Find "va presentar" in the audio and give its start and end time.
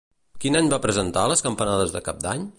0.71-1.27